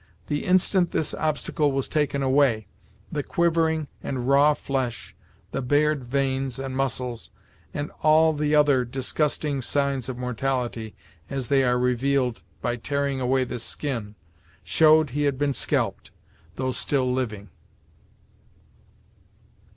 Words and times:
The 0.25 0.45
instant 0.45 0.89
this 0.93 1.13
obstacle 1.13 1.71
was 1.71 1.87
taken 1.87 2.23
away, 2.23 2.65
the 3.11 3.21
quivering 3.21 3.87
and 4.01 4.27
raw 4.27 4.55
flesh, 4.55 5.15
the 5.51 5.61
bared 5.61 6.05
veins 6.05 6.57
and 6.57 6.75
muscles, 6.75 7.29
and 7.71 7.91
all 8.01 8.33
the 8.33 8.55
other 8.55 8.83
disgusting 8.83 9.61
signs 9.61 10.09
of 10.09 10.17
mortality, 10.17 10.95
as 11.29 11.49
they 11.49 11.63
are 11.63 11.77
revealed 11.77 12.41
by 12.63 12.77
tearing 12.77 13.21
away 13.21 13.43
the 13.43 13.59
skin, 13.59 14.15
showed 14.63 15.11
he 15.11 15.25
had 15.25 15.37
been 15.37 15.53
scalped, 15.53 16.09
though 16.55 16.71
still 16.71 17.13
living. 17.13 17.49